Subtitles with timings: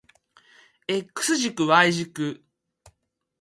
[0.87, 2.43] X 軸 Y 軸